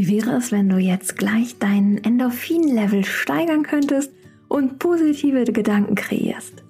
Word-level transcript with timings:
Wie 0.00 0.06
wäre 0.06 0.36
es, 0.36 0.52
wenn 0.52 0.68
du 0.68 0.78
jetzt 0.78 1.16
gleich 1.16 1.58
dein 1.58 1.98
Endorphin-Level 1.98 3.04
steigern 3.04 3.64
könntest 3.64 4.12
und 4.46 4.78
positive 4.78 5.42
Gedanken 5.42 5.96
kreierst? 5.96 6.62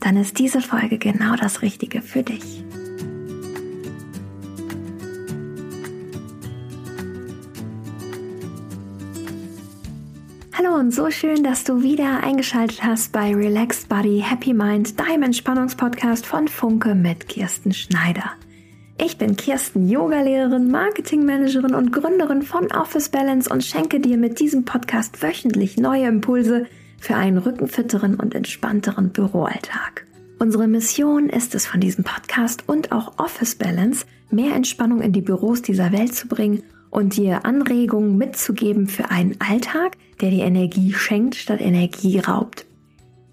Dann 0.00 0.16
ist 0.16 0.40
diese 0.40 0.60
Folge 0.60 0.98
genau 0.98 1.36
das 1.36 1.62
Richtige 1.62 2.02
für 2.02 2.24
dich. 2.24 2.64
Hallo 10.58 10.74
und 10.74 10.90
so 10.90 11.12
schön, 11.12 11.44
dass 11.44 11.62
du 11.62 11.80
wieder 11.84 12.24
eingeschaltet 12.24 12.82
hast 12.82 13.12
bei 13.12 13.32
Relaxed 13.32 13.88
Body 13.88 14.20
Happy 14.26 14.52
Mind, 14.52 14.98
deinem 14.98 15.22
Entspannungspodcast 15.22 16.26
von 16.26 16.48
Funke 16.48 16.96
mit 16.96 17.28
Kirsten 17.28 17.72
Schneider. 17.72 18.32
Ich 19.04 19.18
bin 19.18 19.36
Kirsten, 19.36 19.86
Yogalehrerin, 19.90 20.70
Marketingmanagerin 20.70 21.74
und 21.74 21.92
Gründerin 21.92 22.40
von 22.40 22.72
Office 22.72 23.10
Balance 23.10 23.52
und 23.52 23.62
schenke 23.62 24.00
dir 24.00 24.16
mit 24.16 24.40
diesem 24.40 24.64
Podcast 24.64 25.22
wöchentlich 25.22 25.76
neue 25.76 26.06
Impulse 26.06 26.64
für 26.98 27.14
einen 27.14 27.36
rückenfitteren 27.36 28.14
und 28.14 28.34
entspannteren 28.34 29.10
Büroalltag. 29.10 30.06
Unsere 30.38 30.66
Mission 30.68 31.28
ist 31.28 31.54
es 31.54 31.66
von 31.66 31.80
diesem 31.80 32.02
Podcast 32.02 32.64
und 32.66 32.92
auch 32.92 33.18
Office 33.18 33.56
Balance, 33.56 34.06
mehr 34.30 34.54
Entspannung 34.54 35.02
in 35.02 35.12
die 35.12 35.20
Büros 35.20 35.60
dieser 35.60 35.92
Welt 35.92 36.14
zu 36.14 36.26
bringen 36.26 36.62
und 36.88 37.18
dir 37.18 37.44
Anregungen 37.44 38.16
mitzugeben 38.16 38.86
für 38.86 39.10
einen 39.10 39.38
Alltag, 39.38 39.98
der 40.22 40.30
dir 40.30 40.44
Energie 40.44 40.94
schenkt 40.94 41.34
statt 41.34 41.60
Energie 41.60 42.20
raubt. 42.20 42.64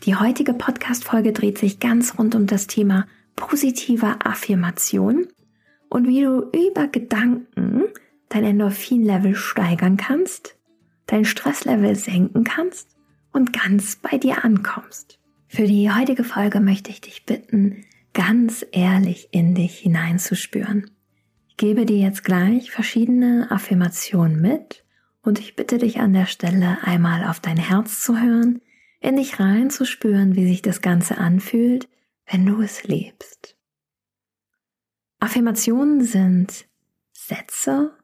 Die 0.04 0.18
heutige 0.18 0.54
Podcast-Folge 0.54 1.32
dreht 1.32 1.60
sich 1.60 1.80
ganz 1.80 2.20
rund 2.20 2.36
um 2.36 2.46
das 2.46 2.68
Thema 2.68 3.08
positiver 3.38 4.18
Affirmation 4.26 5.28
und 5.92 6.08
wie 6.08 6.22
du 6.22 6.50
über 6.52 6.88
Gedanken 6.88 7.84
dein 8.30 8.46
Endorphin-Level 8.46 9.36
steigern 9.36 9.98
kannst, 9.98 10.58
dein 11.06 11.26
Stresslevel 11.26 11.96
senken 11.96 12.46
kannst 12.46 12.96
und 13.34 13.52
ganz 13.52 13.98
bei 13.98 14.18
dir 14.18 14.44
ankommst. 14.46 15.20
Für 15.48 15.68
die 15.68 15.92
heutige 15.92 16.24
Folge 16.24 16.62
möchte 16.62 16.90
ich 16.92 17.02
dich 17.02 17.26
bitten, 17.26 17.84
ganz 18.14 18.66
ehrlich 18.72 19.28
in 19.32 19.54
dich 19.54 19.80
hineinzuspüren. 19.80 20.92
Ich 21.50 21.58
gebe 21.58 21.86
dir 21.86 21.98
jetzt 21.98 22.24
gleich 22.24 22.72
verschiedene 22.72 23.52
Affirmationen 23.52 24.42
mit 24.42 24.86
und 25.24 25.40
ich 25.40 25.58
bitte 25.58 25.78
dich 25.78 26.00
an 26.00 26.14
der 26.14 26.26
Stelle 26.26 26.78
einmal 26.84 27.26
auf 27.26 27.42
dein 27.42 27.58
Herz 27.58 28.02
zu 28.02 28.18
hören, 28.18 28.62
in 29.02 29.18
dich 29.18 29.42
reinzuspüren, 29.42 30.36
wie 30.36 30.48
sich 30.48 30.62
das 30.62 30.82
Ganze 30.82 31.18
anfühlt, 31.18 31.90
wenn 32.26 32.46
du 32.46 32.62
es 32.62 32.86
lebst. 32.86 33.58
Affirmationen 35.22 36.04
sind 36.04 36.66
Sätze, 37.14 37.96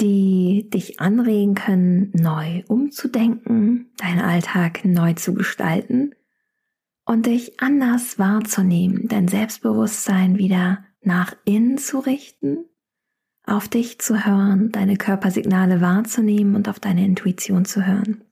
die 0.00 0.68
dich 0.70 0.98
anregen 0.98 1.54
können, 1.54 2.10
neu 2.14 2.64
umzudenken, 2.66 3.92
deinen 3.98 4.20
Alltag 4.20 4.84
neu 4.84 5.12
zu 5.12 5.34
gestalten 5.34 6.16
und 7.04 7.26
dich 7.26 7.60
anders 7.60 8.18
wahrzunehmen, 8.18 9.06
dein 9.06 9.28
Selbstbewusstsein 9.28 10.38
wieder 10.38 10.84
nach 11.00 11.36
innen 11.44 11.78
zu 11.78 12.00
richten 12.00 12.64
auf 13.46 13.68
dich 13.68 13.98
zu 13.98 14.24
hören, 14.24 14.72
deine 14.72 14.96
Körpersignale 14.96 15.80
wahrzunehmen 15.80 16.56
und 16.56 16.68
auf 16.68 16.80
deine 16.80 17.04
Intuition 17.04 17.64
zu 17.64 17.86
hören. 17.86 18.24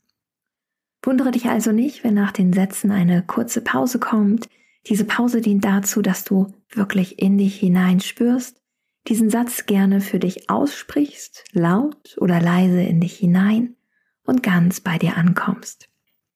Wundere 1.05 1.33
dich 1.33 1.47
also 1.47 1.73
nicht, 1.73 2.05
wenn 2.05 2.15
nach 2.15 2.33
den 2.33 2.53
Sätzen 2.53 2.91
eine 2.91 3.23
kurze 3.23 3.61
Pause 3.61 3.99
kommt. 3.99 4.49
Diese 4.87 5.05
Pause 5.05 5.41
dient 5.41 5.65
dazu, 5.65 6.03
dass 6.03 6.25
du 6.25 6.53
wirklich 6.71 7.19
in 7.21 7.39
dich 7.39 7.59
hineinspürst, 7.59 8.61
diesen 9.09 9.31
Satz 9.31 9.67
gerne 9.67 10.01
für 10.01 10.19
dich 10.19 10.51
aussprichst, 10.51 11.45
laut 11.53 12.17
oder 12.19 12.41
leise 12.41 12.83
in 12.83 13.01
dich 13.01 13.17
hinein 13.17 13.77
und 14.25 14.43
ganz 14.43 14.81
bei 14.81 14.99
dir 14.99 15.17
ankommst. 15.17 15.89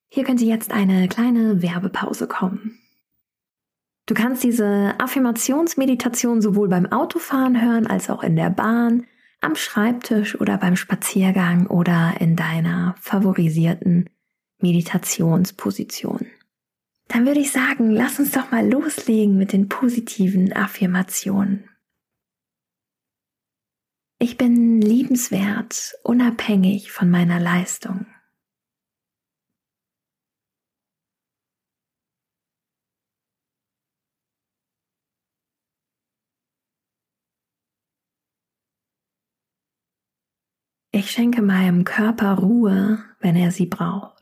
Hier 0.08 0.24
könnte 0.24 0.44
jetzt 0.44 0.72
eine 0.72 1.08
kleine 1.08 1.62
Werbepause 1.62 2.26
kommen. 2.26 2.78
Du 4.06 4.14
kannst 4.14 4.44
diese 4.44 4.94
Affirmationsmeditation 4.98 6.40
sowohl 6.40 6.68
beim 6.68 6.86
Autofahren 6.86 7.60
hören 7.60 7.88
als 7.88 8.08
auch 8.08 8.22
in 8.22 8.36
der 8.36 8.50
Bahn, 8.50 9.06
am 9.40 9.56
Schreibtisch 9.56 10.40
oder 10.40 10.58
beim 10.58 10.76
Spaziergang 10.76 11.66
oder 11.66 12.14
in 12.20 12.36
deiner 12.36 12.94
favorisierten 13.00 14.08
Meditationsposition. 14.60 16.26
Dann 17.08 17.24
würde 17.26 17.40
ich 17.40 17.52
sagen, 17.52 17.90
lass 17.90 18.18
uns 18.18 18.32
doch 18.32 18.50
mal 18.50 18.68
loslegen 18.68 19.38
mit 19.38 19.52
den 19.52 19.68
positiven 19.68 20.52
Affirmationen. 20.52 21.70
Ich 24.18 24.38
bin 24.38 24.80
liebenswert, 24.80 25.94
unabhängig 26.02 26.90
von 26.90 27.10
meiner 27.10 27.38
Leistung. 27.38 28.06
Ich 40.92 41.10
schenke 41.10 41.42
meinem 41.42 41.84
Körper 41.84 42.38
Ruhe, 42.38 43.04
wenn 43.20 43.36
er 43.36 43.50
sie 43.50 43.66
braucht. 43.66 44.15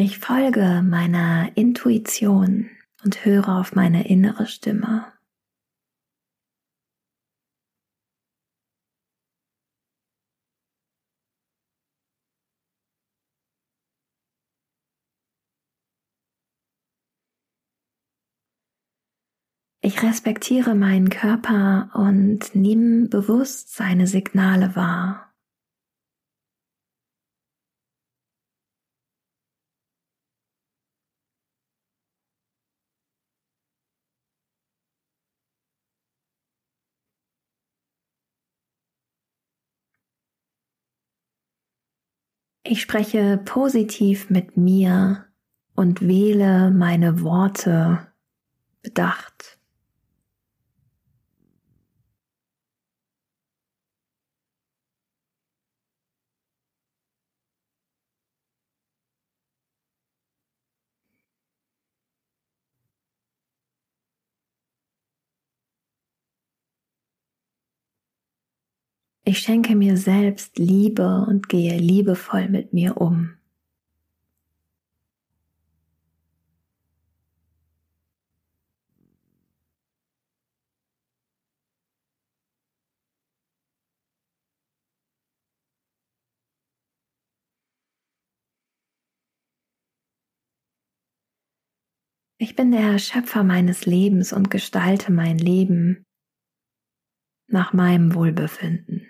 Ich 0.00 0.20
folge 0.20 0.80
meiner 0.88 1.56
Intuition 1.56 2.70
und 3.02 3.24
höre 3.24 3.48
auf 3.48 3.74
meine 3.74 4.08
innere 4.08 4.46
Stimme. 4.46 5.12
Ich 19.80 20.00
respektiere 20.04 20.76
meinen 20.76 21.10
Körper 21.10 21.90
und 21.94 22.54
nehme 22.54 23.08
bewusst 23.08 23.74
seine 23.74 24.06
Signale 24.06 24.76
wahr. 24.76 25.27
Ich 42.70 42.82
spreche 42.82 43.40
positiv 43.46 44.28
mit 44.28 44.58
mir 44.58 45.24
und 45.74 46.06
wähle 46.06 46.70
meine 46.70 47.22
Worte 47.22 48.08
bedacht. 48.82 49.57
Ich 69.28 69.40
schenke 69.40 69.76
mir 69.76 69.98
selbst 69.98 70.58
Liebe 70.58 71.26
und 71.28 71.50
gehe 71.50 71.76
liebevoll 71.76 72.48
mit 72.48 72.72
mir 72.72 72.96
um. 72.96 73.34
Ich 92.38 92.56
bin 92.56 92.72
der 92.72 92.98
Schöpfer 92.98 93.44
meines 93.44 93.84
Lebens 93.84 94.32
und 94.32 94.50
gestalte 94.50 95.12
mein 95.12 95.36
Leben 95.36 96.06
nach 97.46 97.74
meinem 97.74 98.14
Wohlbefinden. 98.14 99.07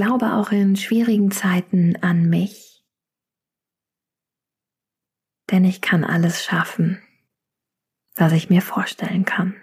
Glaube 0.00 0.32
auch 0.32 0.50
in 0.50 0.76
schwierigen 0.76 1.30
Zeiten 1.30 1.94
an 2.00 2.30
mich. 2.30 2.82
Denn 5.50 5.62
ich 5.62 5.82
kann 5.82 6.04
alles 6.04 6.42
schaffen, 6.42 7.02
was 8.14 8.32
ich 8.32 8.48
mir 8.48 8.62
vorstellen 8.62 9.26
kann. 9.26 9.56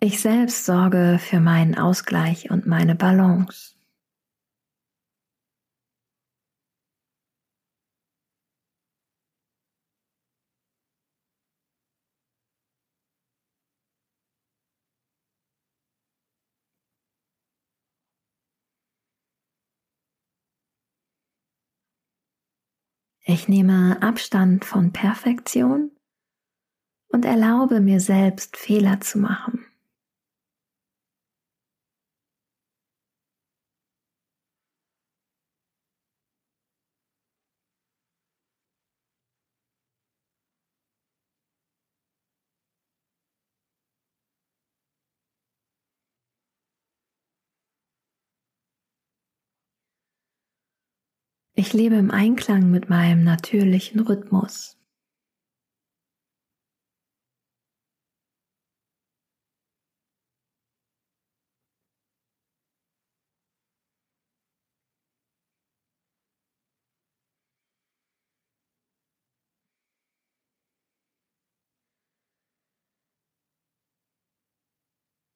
Ich 0.00 0.20
selbst 0.20 0.64
sorge 0.64 1.18
für 1.18 1.40
meinen 1.40 1.76
Ausgleich 1.76 2.52
und 2.52 2.66
meine 2.66 2.94
Balance. 2.94 3.74
Ich 23.24 23.48
nehme 23.48 24.00
Abstand 24.00 24.64
von 24.64 24.92
Perfektion 24.92 25.90
und 27.08 27.24
erlaube 27.24 27.80
mir 27.80 27.98
selbst 27.98 28.56
Fehler 28.56 29.00
zu 29.00 29.18
machen. 29.18 29.64
Ich 51.58 51.66
lebe 51.78 51.94
im 51.94 52.10
Einklang 52.10 52.72
mit 52.72 52.88
meinem 52.90 53.22
natürlichen 53.22 54.00
Rhythmus. 54.00 54.76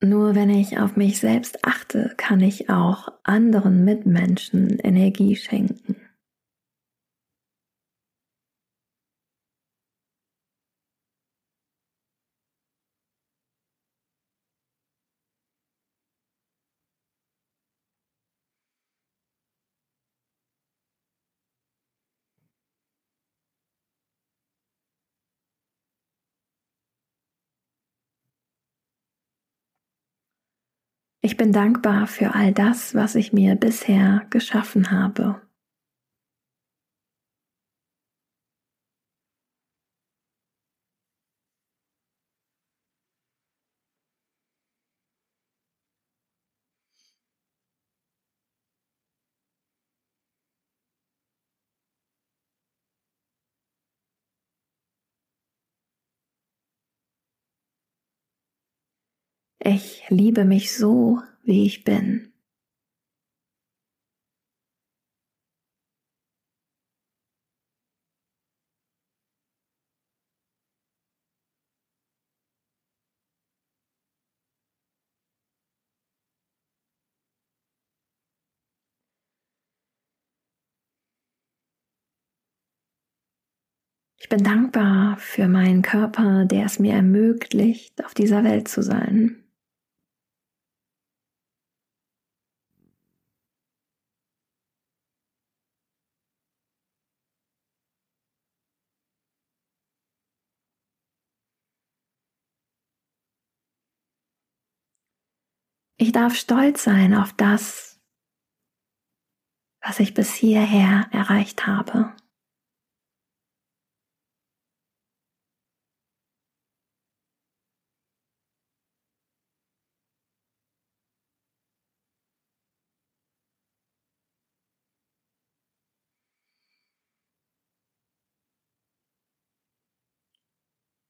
Nur 0.05 0.35
wenn 0.35 0.51
ich 0.51 0.81
auf 0.81 0.97
mich 0.97 1.21
selbst 1.21 1.65
achte, 1.65 2.13
kann 2.17 2.41
ich 2.41 2.69
auch 2.69 3.13
anderen 3.23 3.85
Mitmenschen 3.85 4.81
Energie 4.81 5.37
schenken. 5.37 6.12
Ich 31.25 31.37
bin 31.37 31.53
dankbar 31.53 32.09
für 32.09 32.35
all 32.35 32.53
das, 32.53 32.97
was 32.97 33.15
ich 33.15 33.33
mir 33.33 33.55
bisher 33.55 34.27
geschaffen 34.31 34.91
habe. 34.91 35.41
Ich 59.65 60.03
liebe 60.09 60.45
mich 60.45 60.77
so, 60.77 61.21
wie 61.45 61.67
ich 61.67 61.85
bin. 61.85 62.33
Ich 84.19 84.29
bin 84.29 84.43
dankbar 84.43 85.17
für 85.19 85.47
meinen 85.47 85.83
Körper, 85.83 86.47
der 86.47 86.65
es 86.67 86.79
mir 86.81 86.95
ermöglicht, 86.95 88.05
auf 88.05 88.15
dieser 88.15 88.43
Welt 88.43 88.67
zu 88.67 88.83
sein. 88.83 89.42
Ich 106.03 106.11
darf 106.11 106.35
stolz 106.35 106.83
sein 106.83 107.15
auf 107.15 107.33
das, 107.33 108.01
was 109.81 110.01
ich 110.01 110.15
bis 110.15 110.35
hierher 110.35 111.07
erreicht 111.13 111.69
habe. 111.69 112.13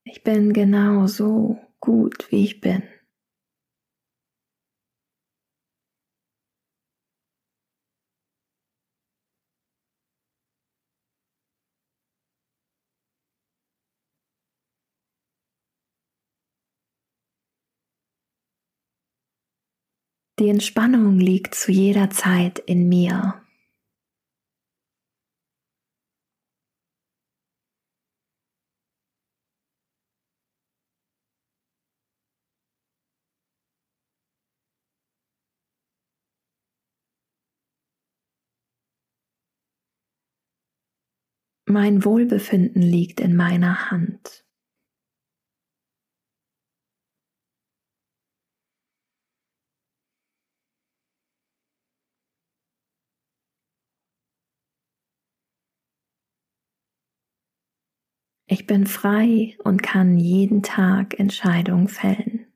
Ich 0.05 0.23
bin 0.23 0.53
genau 0.53 1.07
so 1.07 1.59
gut, 1.81 2.31
wie 2.31 2.45
ich 2.45 2.61
bin. 2.61 2.92
Die 20.43 20.49
Entspannung 20.49 21.21
liegt 21.21 21.55
zu 21.55 21.71
jeder 21.71 22.11
Zeit 22.11 22.59
in 22.59 22.89
mir. 22.89 23.41
Mein 41.67 42.05
Wohlbefinden 42.05 42.83
liegt 42.83 43.21
in 43.21 43.37
meiner 43.37 43.93
Hand. 43.93 44.45
Ich 58.47 58.67
bin 58.67 58.87
frei 58.87 59.57
und 59.65 59.83
kann 59.83 60.17
jeden 60.19 60.63
Tag 60.63 61.19
Entscheidungen 61.19 61.89
fällen. 61.89 62.47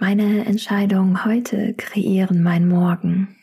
Meine 0.00 0.44
Entscheidungen 0.44 1.24
heute 1.24 1.74
kreieren 1.74 2.42
mein 2.42 2.68
Morgen. 2.68 3.37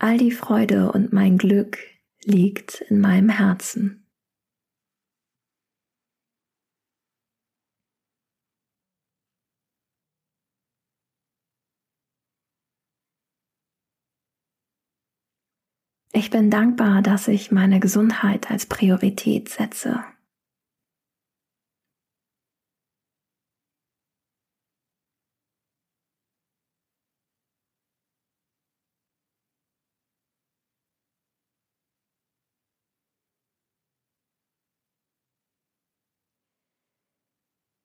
All 0.00 0.16
die 0.16 0.30
Freude 0.30 0.92
und 0.92 1.12
mein 1.12 1.38
Glück 1.38 1.78
liegt 2.22 2.82
in 2.82 3.00
meinem 3.00 3.30
Herzen. 3.30 4.06
Ich 16.12 16.30
bin 16.30 16.50
dankbar, 16.50 17.02
dass 17.02 17.26
ich 17.26 17.50
meine 17.50 17.80
Gesundheit 17.80 18.50
als 18.52 18.66
Priorität 18.66 19.48
setze. 19.48 20.04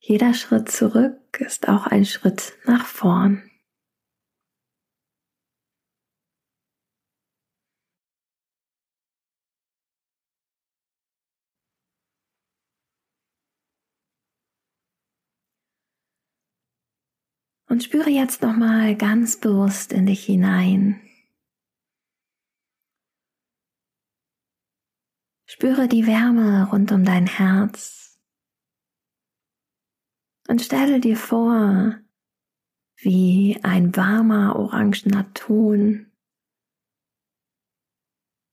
Jeder 0.05 0.33
Schritt 0.33 0.69
zurück 0.69 1.39
ist 1.39 1.69
auch 1.69 1.88
ein 1.88 2.03
Schritt 2.03 2.57
nach 2.65 2.86
vorn. 2.86 3.50
Und 17.69 17.81
spüre 17.81 18.10
jetzt 18.10 18.41
nochmal 18.41 18.98
ganz 18.98 19.39
bewusst 19.39 19.93
in 19.93 20.05
dich 20.05 20.25
hinein. 20.25 21.00
Spüre 25.45 25.88
die 25.88 26.05
Wärme 26.05 26.67
rund 26.69 26.91
um 26.91 27.05
dein 27.05 27.25
Herz. 27.25 28.12
Und 30.53 30.62
stelle 30.62 31.00
dir 31.00 31.17
vor, 31.17 32.00
wie 32.98 33.60
ein 33.63 33.95
warmer 33.95 34.55
orangener 34.55 35.33
Ton 35.33 36.12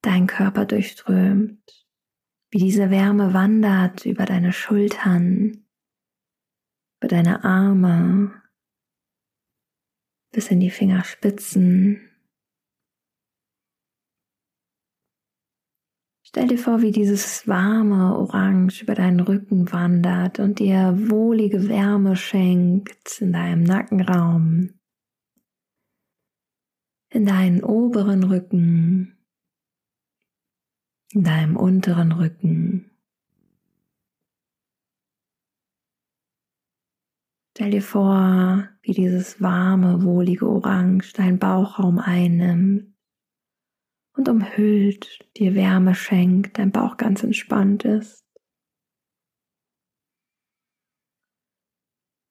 dein 0.00 0.26
Körper 0.26 0.64
durchströmt, 0.64 1.60
wie 2.50 2.56
diese 2.56 2.88
Wärme 2.88 3.34
wandert 3.34 4.06
über 4.06 4.24
deine 4.24 4.54
Schultern, 4.54 5.66
über 7.00 7.08
deine 7.08 7.44
Arme, 7.44 8.42
bis 10.32 10.50
in 10.50 10.60
die 10.60 10.70
Fingerspitzen, 10.70 12.09
Stell 16.30 16.46
dir 16.46 16.58
vor, 16.58 16.80
wie 16.80 16.92
dieses 16.92 17.48
warme 17.48 18.16
Orange 18.16 18.84
über 18.84 18.94
deinen 18.94 19.18
Rücken 19.18 19.72
wandert 19.72 20.38
und 20.38 20.60
dir 20.60 20.94
wohlige 21.10 21.68
Wärme 21.68 22.14
schenkt 22.14 23.20
in 23.20 23.32
deinem 23.32 23.64
Nackenraum, 23.64 24.78
in 27.08 27.26
deinen 27.26 27.64
oberen 27.64 28.22
Rücken, 28.22 29.18
in 31.12 31.24
deinem 31.24 31.56
unteren 31.56 32.12
Rücken. 32.12 32.92
Stell 37.56 37.72
dir 37.72 37.82
vor, 37.82 38.68
wie 38.82 38.92
dieses 38.92 39.42
warme, 39.42 40.04
wohlige 40.04 40.48
Orange 40.48 41.12
deinen 41.12 41.40
Bauchraum 41.40 41.98
einnimmt 41.98 42.89
und 44.16 44.28
umhüllt, 44.28 45.20
dir 45.36 45.54
Wärme 45.54 45.94
schenkt, 45.94 46.58
dein 46.58 46.72
Bauch 46.72 46.96
ganz 46.96 47.22
entspannt 47.22 47.84
ist. 47.84 48.24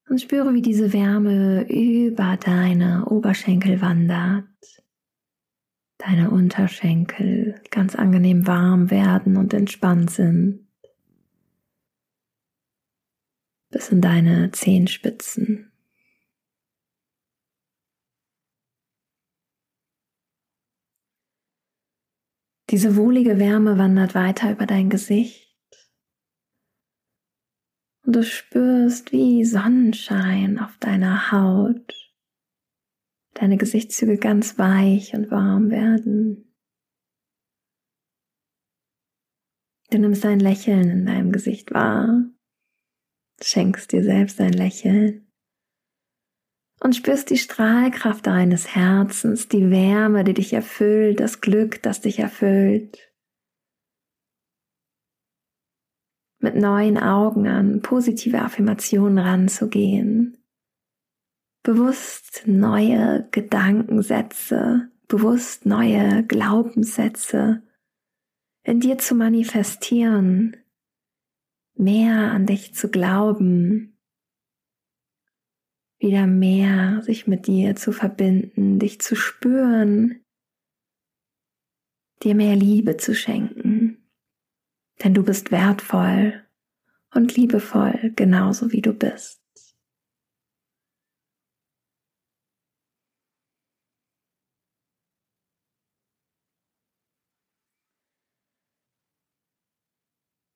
Und 0.08 0.20
spüre, 0.20 0.54
wie 0.56 0.62
diese 0.62 0.92
Wärme 0.92 1.70
über 1.70 2.36
deine 2.38 3.06
Oberschenkel 3.06 3.80
wandert, 3.80 4.48
deine 6.00 6.32
Unterschenkel 6.32 7.62
ganz 7.70 7.96
angenehm 7.96 8.48
warm 8.48 8.90
werden 8.90 9.38
und 9.38 9.54
entspannt 9.54 10.10
sind, 10.10 10.68
bis 13.70 13.90
in 13.90 14.02
deine 14.02 14.52
Zehenspitzen. 14.52 15.69
Diese 22.70 22.96
wohlige 22.96 23.40
Wärme 23.40 23.80
wandert 23.80 24.14
weiter 24.14 24.52
über 24.52 24.68
dein 24.68 24.90
Gesicht. 24.90 25.58
Und 28.06 28.16
du 28.16 28.24
spürst, 28.24 29.12
wie 29.12 29.44
Sonnenschein 29.44 30.60
auf 30.60 30.78
deiner 30.78 31.32
Haut 31.32 31.96
deine 33.34 33.58
Gesichtszüge 33.58 34.18
ganz 34.18 34.60
weich 34.60 35.14
und 35.14 35.32
warm 35.32 35.70
werden. 35.70 36.54
Du 39.92 39.98
nimmst 39.98 40.26
ein 40.26 40.40
Lächeln 40.40 40.90
in 40.90 41.06
deinem 41.06 41.32
Gesicht 41.32 41.72
wahr, 41.72 42.26
schenkst 43.42 43.92
dir 43.92 44.04
selbst 44.04 44.40
ein 44.42 44.54
Lächeln 44.54 45.29
und 46.80 46.96
spürst 46.96 47.30
die 47.30 47.38
Strahlkraft 47.38 48.26
deines 48.28 48.76
Herzens, 48.76 49.48
die 49.48 49.70
Wärme, 49.70 50.24
die 50.24 50.34
dich 50.34 50.54
erfüllt, 50.54 51.20
das 51.20 51.42
Glück, 51.42 51.82
das 51.82 52.02
dich 52.02 52.20
erfüllt. 52.20 53.14
Mit 56.42 56.56
neuen 56.56 56.98
Augen 56.98 57.48
an 57.48 57.82
positive 57.82 58.42
Affirmationen 58.42 59.18
ranzugehen, 59.18 60.38
bewusst 61.64 62.44
neue 62.46 63.28
Gedankensätze, 63.32 64.90
bewusst 65.10 65.66
neue 65.66 66.24
Glaubenssätze 66.24 67.62
in 68.64 68.80
dir 68.80 68.98
zu 69.00 69.16
manifestieren, 69.16 70.56
mehr 71.76 72.32
an 72.32 72.46
dich 72.46 72.74
zu 72.74 72.90
glauben, 72.90 73.99
wieder 76.00 76.28
mehr 76.28 77.02
sich 77.02 77.28
mit 77.28 77.48
dir 77.48 77.76
zu 77.76 77.92
verbinden, 77.92 78.80
dich 78.80 79.00
zu 79.02 79.16
spüren, 79.16 80.24
dir 82.24 82.36
mehr 82.36 82.56
Liebe 82.56 82.98
zu 82.98 83.14
schenken. 83.14 84.10
Denn 85.04 85.14
du 85.14 85.24
bist 85.24 85.52
wertvoll 85.52 86.46
und 87.14 87.36
liebevoll, 87.36 88.14
genauso 88.16 88.72
wie 88.72 88.82
du 88.82 88.94
bist. 88.94 89.40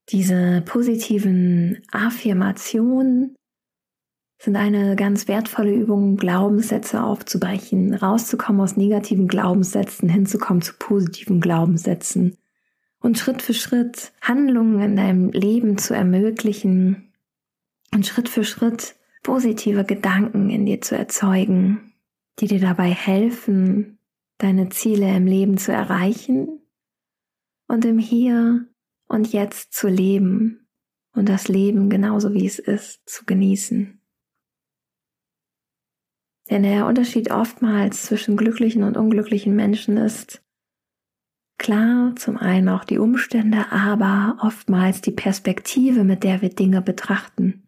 Diese 0.09 0.61
positiven 0.61 1.81
Affirmationen 1.91 3.35
sind 4.43 4.57
eine 4.57 4.97
ganz 4.97 5.29
wertvolle 5.29 5.73
Übung, 5.73 6.17
Glaubenssätze 6.17 7.01
aufzubrechen, 7.01 7.93
rauszukommen 7.93 8.61
aus 8.61 8.75
negativen 8.75 9.29
Glaubenssätzen, 9.29 10.09
hinzukommen 10.09 10.61
zu 10.61 10.73
positiven 10.77 11.39
Glaubenssätzen 11.39 12.35
und 12.99 13.17
Schritt 13.17 13.41
für 13.41 13.53
Schritt 13.53 14.11
Handlungen 14.21 14.81
in 14.81 14.95
deinem 14.97 15.29
Leben 15.29 15.77
zu 15.77 15.93
ermöglichen 15.93 17.13
und 17.93 18.05
Schritt 18.05 18.27
für 18.27 18.43
Schritt 18.43 18.97
positive 19.23 19.85
Gedanken 19.85 20.49
in 20.49 20.65
dir 20.65 20.81
zu 20.81 20.97
erzeugen, 20.97 21.93
die 22.39 22.47
dir 22.47 22.59
dabei 22.59 22.89
helfen, 22.89 23.97
deine 24.39 24.67
Ziele 24.67 25.15
im 25.15 25.25
Leben 25.25 25.57
zu 25.57 25.71
erreichen 25.71 26.59
und 27.69 27.85
im 27.85 27.97
Hier 27.97 28.65
und 29.07 29.31
Jetzt 29.31 29.71
zu 29.71 29.87
leben 29.87 30.67
und 31.13 31.29
das 31.29 31.47
Leben 31.47 31.89
genauso 31.89 32.33
wie 32.33 32.45
es 32.45 32.59
ist 32.59 33.07
zu 33.07 33.23
genießen. 33.25 34.01
Denn 36.49 36.63
der 36.63 36.85
Unterschied 36.85 37.31
oftmals 37.31 38.03
zwischen 38.03 38.35
glücklichen 38.35 38.83
und 38.83 38.97
unglücklichen 38.97 39.55
Menschen 39.55 39.97
ist 39.97 40.41
klar, 41.57 42.15
zum 42.17 42.37
einen 42.37 42.67
auch 42.69 42.83
die 42.83 42.97
Umstände, 42.97 43.71
aber 43.71 44.37
oftmals 44.41 45.01
die 45.01 45.11
Perspektive, 45.11 46.03
mit 46.03 46.23
der 46.23 46.41
wir 46.41 46.49
Dinge 46.49 46.81
betrachten. 46.81 47.63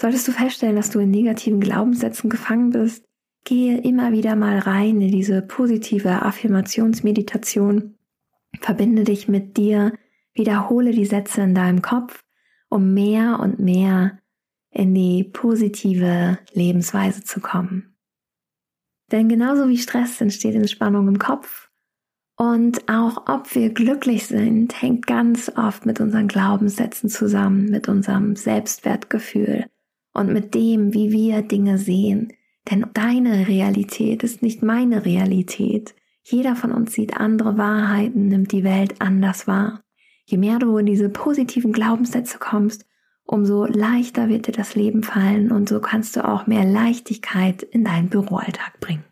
Solltest 0.00 0.28
du 0.28 0.32
feststellen, 0.32 0.76
dass 0.76 0.90
du 0.90 1.00
in 1.00 1.10
negativen 1.10 1.58
Glaubenssätzen 1.58 2.30
gefangen 2.30 2.70
bist, 2.70 3.04
gehe 3.44 3.80
immer 3.80 4.12
wieder 4.12 4.36
mal 4.36 4.58
rein 4.58 5.00
in 5.00 5.10
diese 5.10 5.42
positive 5.42 6.22
Affirmationsmeditation. 6.22 7.96
Verbinde 8.60 9.02
dich 9.02 9.26
mit 9.26 9.56
dir, 9.56 9.92
wiederhole 10.34 10.92
die 10.92 11.06
Sätze 11.06 11.42
in 11.42 11.54
deinem 11.54 11.82
Kopf, 11.82 12.24
um 12.68 12.94
mehr 12.94 13.40
und 13.40 13.58
mehr 13.58 14.20
in 14.78 14.94
die 14.94 15.24
positive 15.24 16.38
Lebensweise 16.52 17.24
zu 17.24 17.40
kommen. 17.40 17.96
Denn 19.10 19.28
genauso 19.28 19.68
wie 19.68 19.78
Stress 19.78 20.20
entsteht 20.20 20.54
Entspannung 20.54 21.08
im 21.08 21.18
Kopf 21.18 21.68
und 22.36 22.88
auch 22.88 23.26
ob 23.26 23.52
wir 23.56 23.70
glücklich 23.70 24.28
sind, 24.28 24.80
hängt 24.80 25.08
ganz 25.08 25.50
oft 25.56 25.84
mit 25.84 25.98
unseren 26.00 26.28
Glaubenssätzen 26.28 27.08
zusammen, 27.08 27.64
mit 27.64 27.88
unserem 27.88 28.36
Selbstwertgefühl 28.36 29.66
und 30.12 30.32
mit 30.32 30.54
dem, 30.54 30.94
wie 30.94 31.10
wir 31.10 31.42
Dinge 31.42 31.78
sehen. 31.78 32.32
Denn 32.70 32.86
deine 32.94 33.48
Realität 33.48 34.22
ist 34.22 34.42
nicht 34.42 34.62
meine 34.62 35.04
Realität. 35.04 35.96
Jeder 36.22 36.54
von 36.54 36.70
uns 36.70 36.92
sieht 36.92 37.16
andere 37.16 37.58
Wahrheiten, 37.58 38.28
nimmt 38.28 38.52
die 38.52 38.62
Welt 38.62 39.00
anders 39.00 39.48
wahr. 39.48 39.82
Je 40.24 40.38
mehr 40.38 40.60
du 40.60 40.76
in 40.76 40.86
diese 40.86 41.08
positiven 41.08 41.72
Glaubenssätze 41.72 42.38
kommst, 42.38 42.84
umso 43.28 43.66
leichter 43.66 44.28
wird 44.28 44.46
dir 44.46 44.52
das 44.52 44.74
Leben 44.74 45.02
fallen 45.02 45.52
und 45.52 45.68
so 45.68 45.80
kannst 45.80 46.16
du 46.16 46.26
auch 46.26 46.46
mehr 46.46 46.64
Leichtigkeit 46.64 47.62
in 47.62 47.84
deinen 47.84 48.08
Büroalltag 48.08 48.80
bringen. 48.80 49.04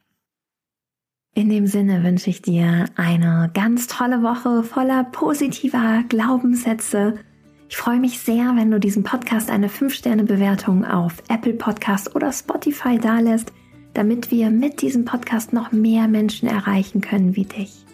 In 1.34 1.50
dem 1.50 1.66
Sinne 1.66 2.02
wünsche 2.02 2.30
ich 2.30 2.40
dir 2.40 2.86
eine 2.96 3.50
ganz 3.52 3.88
tolle 3.88 4.22
Woche 4.22 4.62
voller 4.62 5.04
positiver 5.04 6.02
Glaubenssätze. 6.08 7.18
Ich 7.68 7.76
freue 7.76 8.00
mich 8.00 8.18
sehr, 8.18 8.56
wenn 8.56 8.70
du 8.70 8.80
diesem 8.80 9.02
Podcast 9.02 9.50
eine 9.50 9.68
5-Sterne-Bewertung 9.68 10.86
auf 10.86 11.22
Apple 11.28 11.52
Podcast 11.52 12.16
oder 12.16 12.32
Spotify 12.32 12.98
dalässt, 12.98 13.52
damit 13.92 14.30
wir 14.30 14.48
mit 14.48 14.80
diesem 14.80 15.04
Podcast 15.04 15.52
noch 15.52 15.72
mehr 15.72 16.08
Menschen 16.08 16.48
erreichen 16.48 17.02
können 17.02 17.36
wie 17.36 17.44
dich. 17.44 17.84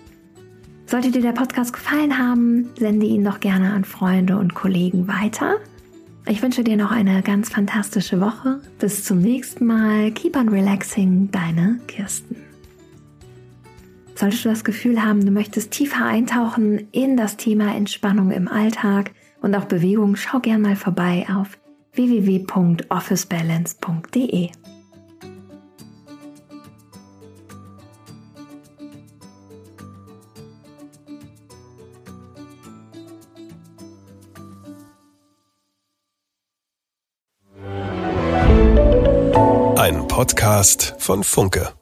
Sollte 0.86 1.10
dir 1.10 1.22
der 1.22 1.32
Podcast 1.32 1.72
gefallen 1.72 2.16
haben, 2.16 2.70
sende 2.78 3.06
ihn 3.06 3.24
doch 3.24 3.40
gerne 3.40 3.72
an 3.72 3.84
Freunde 3.84 4.38
und 4.38 4.54
Kollegen 4.54 5.08
weiter. 5.08 5.56
Ich 6.26 6.42
wünsche 6.42 6.62
dir 6.62 6.76
noch 6.76 6.92
eine 6.92 7.22
ganz 7.22 7.48
fantastische 7.50 8.20
Woche. 8.20 8.60
Bis 8.78 9.04
zum 9.04 9.20
nächsten 9.20 9.66
Mal. 9.66 10.12
Keep 10.12 10.36
on 10.36 10.48
relaxing, 10.48 11.28
deine 11.30 11.80
Kirsten. 11.88 12.36
Solltest 14.14 14.44
du 14.44 14.50
das 14.50 14.62
Gefühl 14.62 15.02
haben, 15.02 15.26
du 15.26 15.32
möchtest 15.32 15.72
tiefer 15.72 16.04
eintauchen 16.04 16.86
in 16.92 17.16
das 17.16 17.36
Thema 17.36 17.74
Entspannung 17.74 18.30
im 18.30 18.46
Alltag 18.46 19.10
und 19.40 19.56
auch 19.56 19.64
Bewegung, 19.64 20.14
schau 20.16 20.38
gern 20.38 20.60
mal 20.62 20.76
vorbei 20.76 21.26
auf 21.34 21.58
www.officebalance.de. 21.94 24.50
Podcast 40.12 40.94
von 40.98 41.24
Funke. 41.24 41.72